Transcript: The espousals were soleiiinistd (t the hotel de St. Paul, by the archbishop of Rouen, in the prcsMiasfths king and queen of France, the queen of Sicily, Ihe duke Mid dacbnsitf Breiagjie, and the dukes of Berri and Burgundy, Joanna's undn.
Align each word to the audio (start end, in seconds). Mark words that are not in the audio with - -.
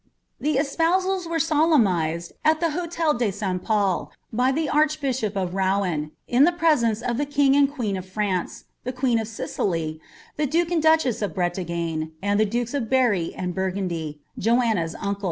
The 0.39 0.57
espousals 0.57 1.27
were 1.27 1.37
soleiiinistd 1.37 2.29
(t 2.43 2.53
the 2.59 2.71
hotel 2.71 3.13
de 3.13 3.29
St. 3.29 3.63
Paul, 3.63 4.11
by 4.33 4.51
the 4.51 4.67
archbishop 4.67 5.35
of 5.37 5.53
Rouen, 5.53 6.09
in 6.27 6.43
the 6.43 6.51
prcsMiasfths 6.51 7.29
king 7.31 7.55
and 7.55 7.71
queen 7.71 7.95
of 7.95 8.07
France, 8.07 8.63
the 8.83 8.93
queen 8.93 9.19
of 9.19 9.27
Sicily, 9.27 10.01
Ihe 10.39 10.49
duke 10.49 10.69
Mid 10.69 10.81
dacbnsitf 10.81 11.35
Breiagjie, 11.35 12.09
and 12.19 12.39
the 12.39 12.45
dukes 12.47 12.73
of 12.73 12.89
Berri 12.89 13.35
and 13.35 13.53
Burgundy, 13.53 14.19
Joanna's 14.39 14.95
undn. 14.95 15.19